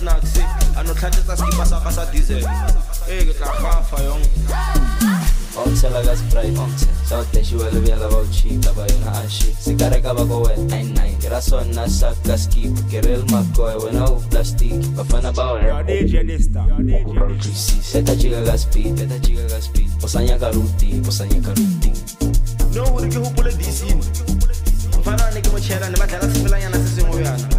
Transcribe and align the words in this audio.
snacks 0.00 0.32
anotlhatsetsa 0.80 1.36
skipa 1.36 1.64
sa 1.68 1.80
ka 1.84 1.90
sa 1.92 2.04
diesel. 2.12 2.44
Ee 3.08 3.24
ke 3.28 3.32
tla 3.36 3.52
gafa 3.60 3.98
yong 4.04 4.24
omtshela 5.60 6.00
ka 6.06 6.14
sprite 6.16 6.56
sa 7.04 7.20
o 7.20 7.24
texiwa 7.34 7.68
le 7.74 7.80
vuyela 7.84 8.08
va 8.08 8.18
wu 8.22 8.28
chita 8.32 8.72
va 8.72 8.86
yona 8.88 9.10
a 9.20 9.22
xi 9.28 9.52
sikareka 9.60 10.14
va 10.16 10.24
ko 10.24 10.36
wena 10.46 10.76
ainai 10.78 11.12
ke 11.20 11.28
ra 11.28 11.40
sona 11.40 11.84
sa 11.88 12.14
ka 12.24 12.36
skip 12.38 12.72
ke 12.88 13.04
rel 13.04 13.24
makoe 13.32 13.74
wena 13.84 14.08
wu 14.08 14.22
plastic 14.30 14.78
vafana 14.96 15.34
va 15.36 15.60
eta 17.98 18.14
chika 18.16 18.40
ka 18.48 18.56
speed 18.56 19.04
eta 19.04 19.18
chika 19.20 19.44
ka 19.52 19.60
speed. 19.60 19.90
O 20.00 20.08
sa 20.08 20.24
nyaka 20.24 20.48
ruti 20.56 21.02
o 21.04 21.10
sa 21.12 21.28
nyaka 21.28 21.52
ruti 21.60 21.92
no 22.72 22.88
o 22.94 22.98
re 23.04 23.08
ke 23.12 23.18
hopole 23.20 23.52
disini 23.58 24.00
mfana 25.00 25.24
wa 25.24 25.30
ne 25.34 25.40
ke 25.44 25.50
mo 25.52 25.58
chela 25.60 25.90
ne 25.90 25.96
ba 25.98 26.06
dlala 26.06 26.26
sefelanyana 26.32 26.78
se 26.78 26.88
sengwe 26.96 27.24
yana 27.26 27.49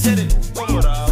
city. 0.00 0.22
it 0.24 0.84
up 0.86 1.09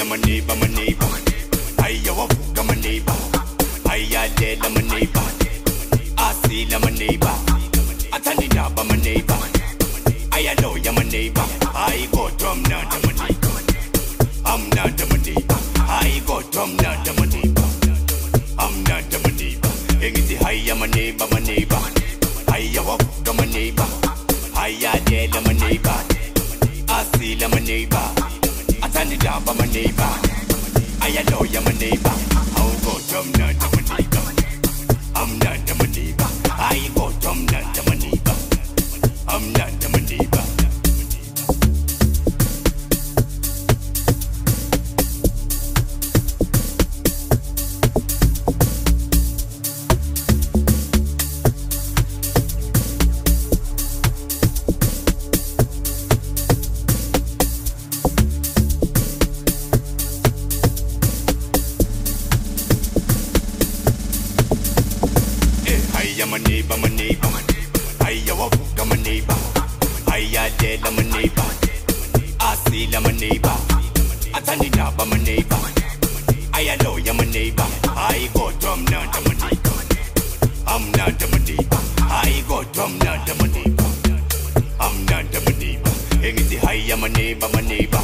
I'm 0.00 0.12
a 0.12 0.16
neighbor, 0.16 0.52
I'm 0.52 0.62
a 0.62 0.68
neighbor. 0.68 1.06
I, 1.80 2.00
I'm 2.56 2.70
a 2.70 2.76
neighbor. 2.76 3.12
I, 3.86 4.28
I'm 4.62 4.76
a 4.76 4.82
neighbor. 4.82 5.07
dead, 70.58 70.80
I'm 70.84 70.98
a 70.98 71.02
neighbor. 71.02 71.48
I 72.40 72.54
see 72.66 72.94
I'm 72.94 73.06
a 73.06 73.12
neighbor. 73.12 73.56
I 74.34 74.40
turn 74.40 74.62
it 74.62 74.78
up, 74.78 74.98
I'm 74.98 75.12
a 75.12 75.18
neighbor. 75.18 75.58
I 76.52 76.76
know 76.82 76.96
I'm 76.98 77.20
a 77.20 77.24
neighbor. 77.26 77.66
I 77.86 78.28
go 78.34 78.50
drum, 78.60 78.84
not 78.86 79.16
I'm 79.16 79.26
a 79.26 79.34
neighbor. 79.42 79.76
I'm 80.66 80.92
not 80.92 81.22
I'm 81.22 81.32
a 81.32 81.38
neighbor. 81.38 81.80
I 82.00 82.44
go 82.48 82.62
drum, 82.72 82.98
not 82.98 83.28
I'm 83.30 83.40
a 83.40 83.48
neighbor. 83.48 83.90
I'm 84.80 85.06
not 85.06 85.24
I'm 85.36 85.46
a 85.46 85.52
neighbor. 85.58 85.90
Anything 86.26 86.58
high, 86.60 86.92
I'm 86.92 87.04
a 87.04 87.08
neighbor, 87.08 87.48
my 87.54 87.60
neighbor. 87.60 88.02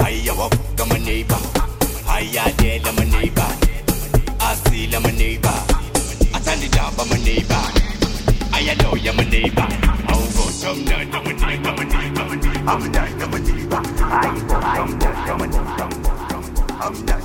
I 0.00 0.34
walk, 0.36 0.54
I'm 0.78 0.90
a 0.92 0.98
neighbor. 0.98 1.40
I 2.06 2.20
am 2.20 2.56
dead, 2.56 2.86
I'm 2.86 2.98
a 2.98 3.04
neighbor. 3.04 3.50
I 4.40 4.54
see 4.66 4.94
I'm 4.94 5.04
a 5.04 5.12
neighbor. 5.12 5.58
I 6.34 6.40
turn 6.44 6.62
it 6.62 6.78
up, 6.78 6.98
I'm 6.98 7.12
a 7.12 7.18
neighbor. 7.18 7.62
I 8.52 8.74
know 8.82 8.92
I'm 8.92 9.18
a 9.18 9.24
neighbor. 9.24 9.62
I 9.62 10.14
go 10.36 10.44
drum, 10.60 10.84
not 10.84 11.14
I'm 11.14 11.14
a 11.14 11.22
neighbor. 11.22 11.27
I'm 12.70 12.92
not 17.06 17.17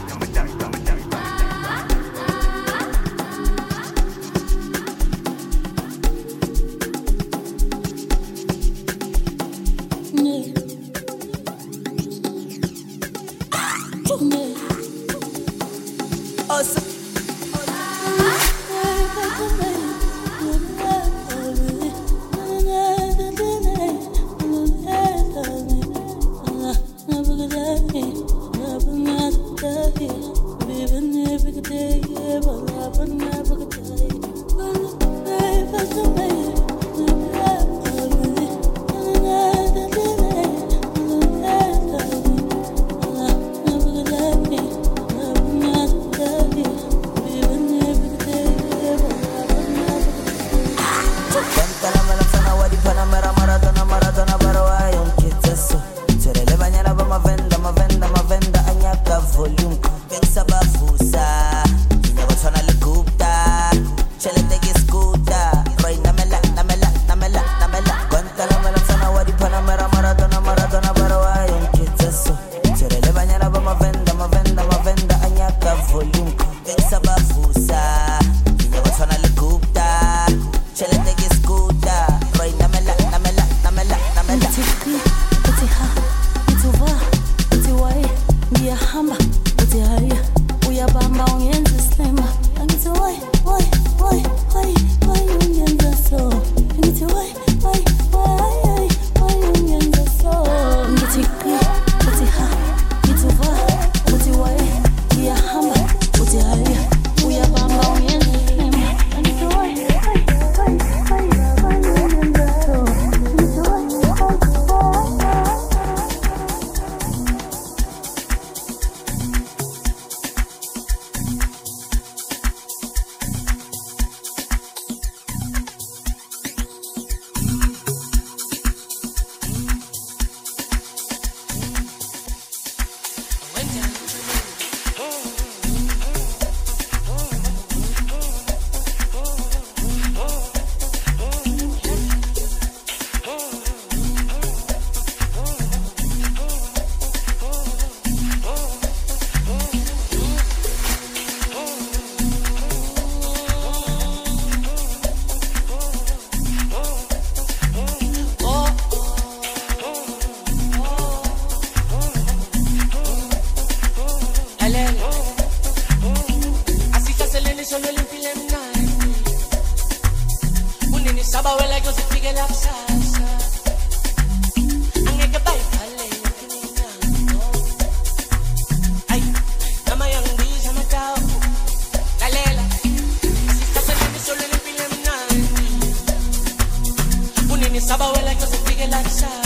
side. 189.09 189.42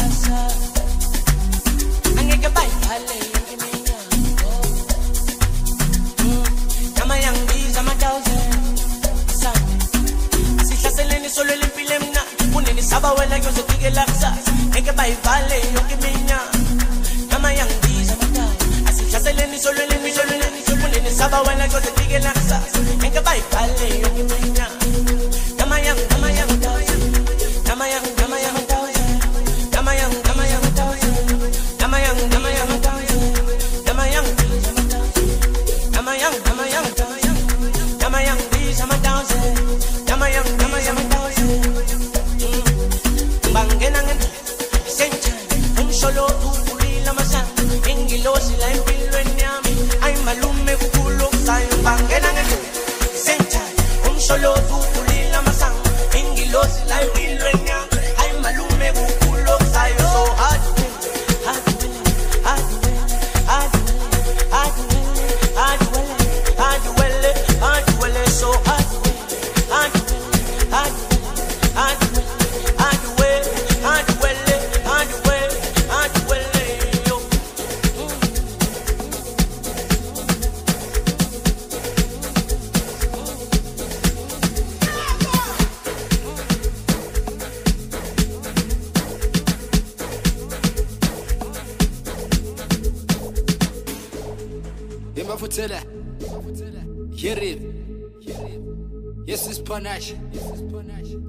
spanache. 99.58 100.16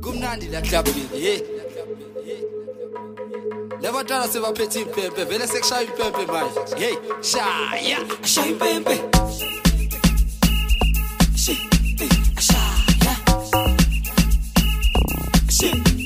Kumnandi 0.01 0.49
la 0.51 0.61
club 0.61 0.87
ye 1.15 1.35
eh, 1.35 1.43
eh. 2.27 2.43
lebantwana 3.81 4.29
sebaphethe 4.29 4.81
impempe 4.81 5.25
vele 5.25 5.47
sekushaya 5.47 5.83
impempe 5.83 6.27
manje 6.33 6.61
hey 6.77 6.97
shaya 7.23 7.99
ashaya 8.23 8.49
impempe 8.49 8.97
Shit. 15.59 15.98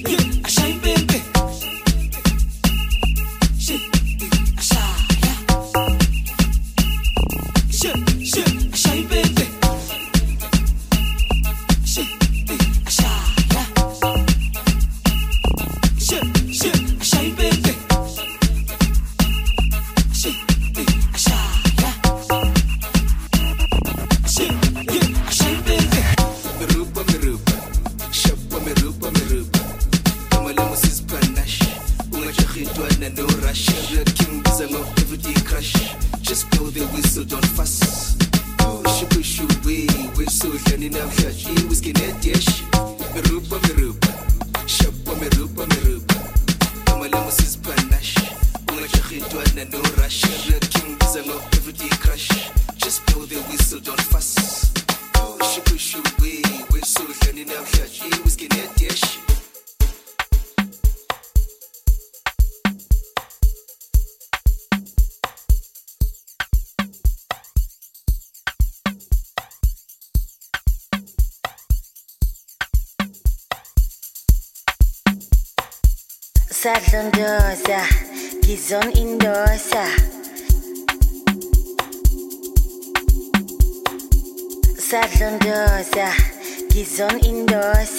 Zone 86.92 87.20
Indoors. 87.24 87.96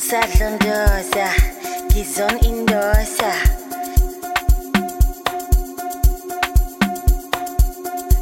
Zone 0.00 0.40
Indoors. 0.40 1.10
Zone 2.16 2.38
Indoors. 2.46 3.18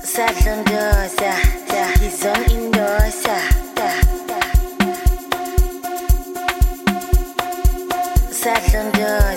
Zone 0.05 0.41
Indoors. 0.47 1.15
Zone 2.19 2.45
Indoors. 2.51 3.23
Zone 8.33 8.75
Indoors. 8.75 9.32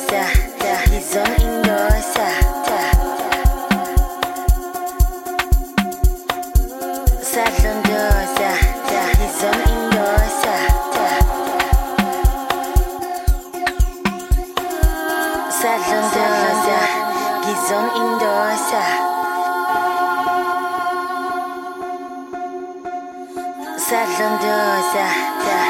Russia, 24.96 25.12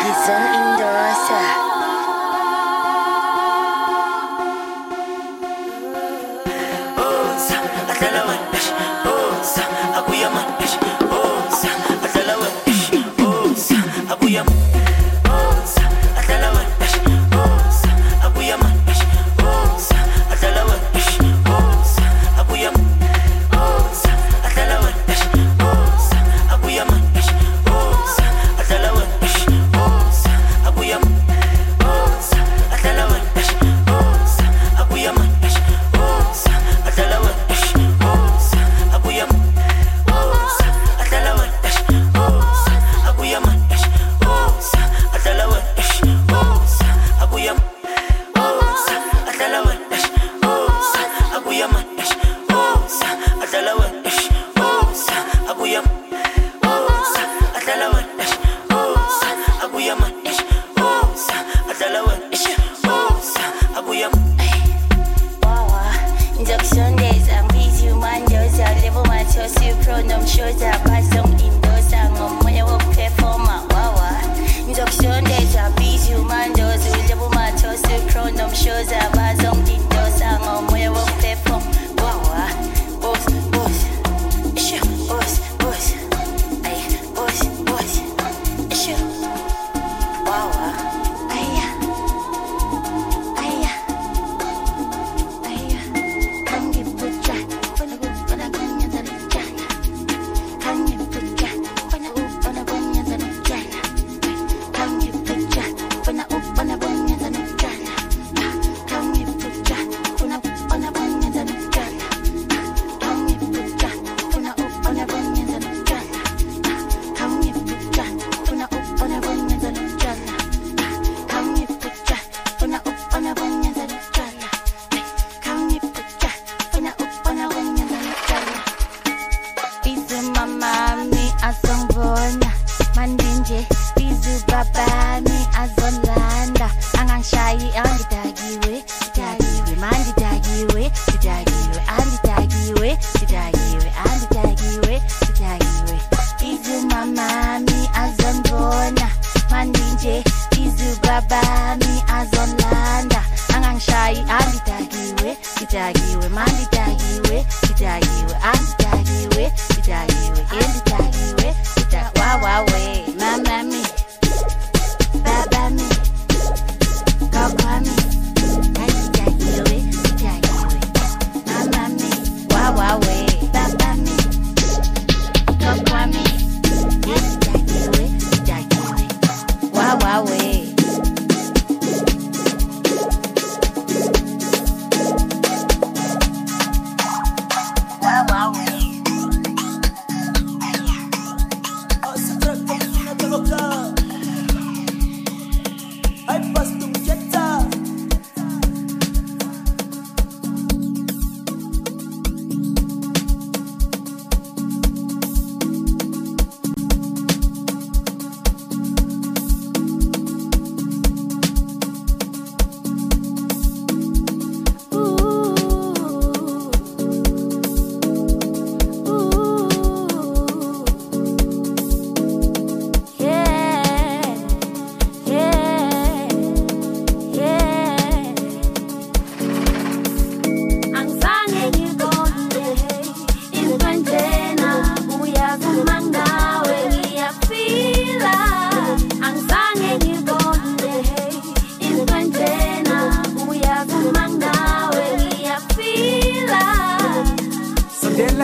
listen 0.05 0.43
in 0.53 0.67
the 0.77 0.85
Russia. 0.85 1.41
Ooh, 7.01 7.33
I 7.89 7.95
tell 7.97 8.13
a 8.13 8.25
man, 8.27 8.41
I 9.95 10.05
a 10.21 10.29
man, 10.29 11.04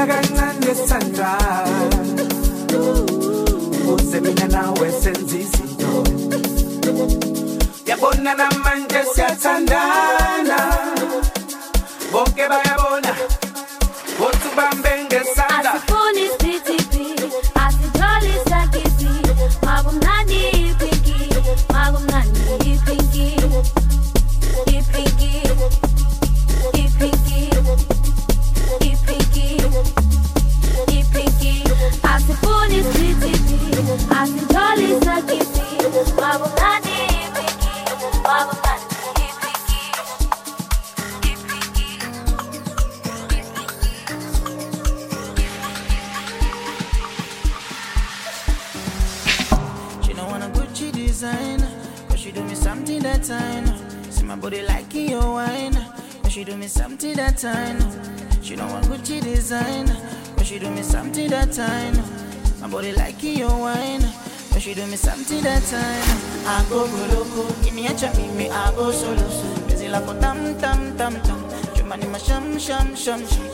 mina 0.01 0.13
kancane 0.13 0.75
sandra 0.87 1.37
uze 3.93 4.19
mina 4.21 4.47
nawe 4.47 4.91
senza 4.91 5.37
izinto 5.37 6.03
yabona 7.85 8.33
namanje 8.33 9.03
siyathandana. 9.13 10.57
Bonke 12.11 12.47
bayabona. 12.49 13.40
she 64.62 64.76
do 64.76 64.86
me 64.86 64.95
something 64.95 65.41
that 65.41 65.63
time. 65.63 66.45
I 66.45 66.63
go 66.69 66.86
go 66.86 67.17
loco, 67.17 67.52
give 67.63 67.74
me 67.74 67.88
a 67.88 67.93
chance, 67.95 68.15
kiniacha 68.15 68.36
me 68.38 68.47
I 68.47 68.71
go 68.76 68.91
solo 68.91 69.28
soon. 69.30 69.67
Busy 69.67 69.89
like 69.89 70.04
a 70.04 70.13
tam 70.21 70.56
tam 70.60 70.95
tam 70.97 71.13
tam, 71.21 71.41
chumani 71.74 72.08
ma 72.12 72.19
sham 72.19 72.60
sham 72.60 72.95
sham 72.95 73.26
sham. 73.26 73.47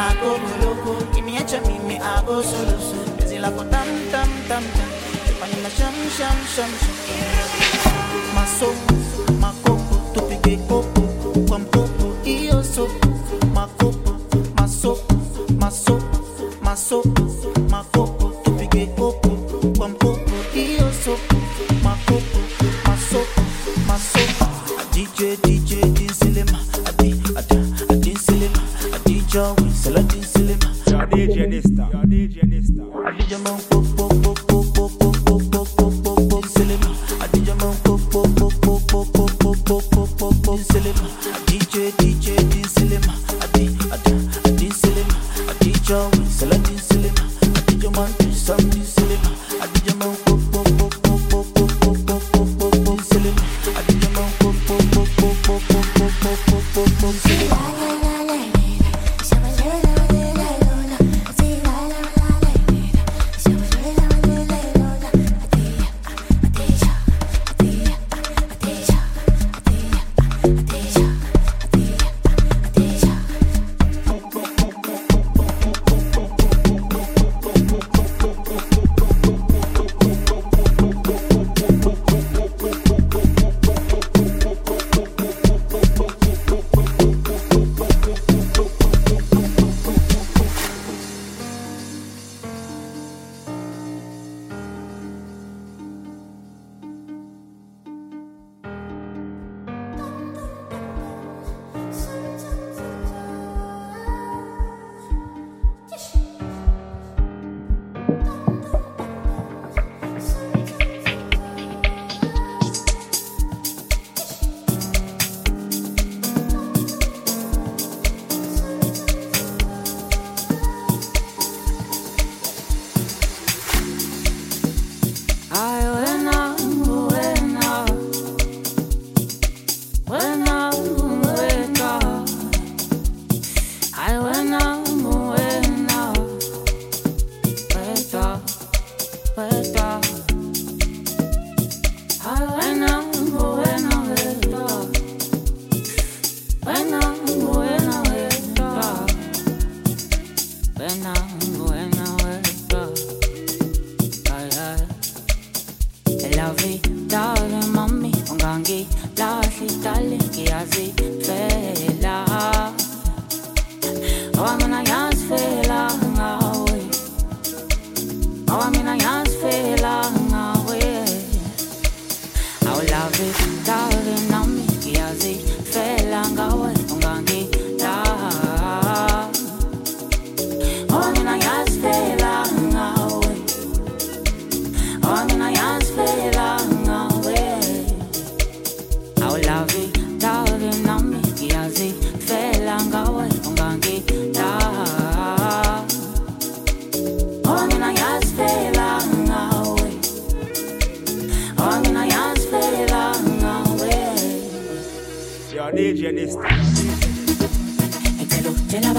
I 0.00 0.16
go 0.22 0.38
go 0.40 0.52
loco, 0.64 1.12
give 1.12 1.24
me 1.24 1.36
a 1.36 1.40
chance, 1.40 1.68
kiniacha 1.68 1.86
me 1.86 1.98
I 1.98 2.24
go 2.24 2.40
solo 2.40 2.78
soon. 2.78 3.16
Busy 3.16 3.38
like 3.38 3.52
a 3.52 3.64
tam 3.68 3.88
tam 4.10 4.30
tam 4.48 4.64
tam, 4.72 4.90
chumani 5.26 5.62
ma 5.62 5.68
sham 5.76 5.94
sham 6.16 6.38
sham 6.54 6.70
sham. 6.80 6.96
Ma 8.34 8.44
so, 8.46 8.72
ma 9.38 9.52
coco, 9.64 9.96
tupige 10.14 10.66
coco, 10.66 11.02
pam 11.46 11.66
coco, 11.66 12.16
io 12.24 12.62
so, 12.62 12.88
ma 13.52 13.68
coco, 13.76 14.16
ma 14.56 14.66
so, 14.66 14.96
ma 15.60 15.68
so, 15.68 16.00
ma 16.62 16.74
so. 16.74 17.33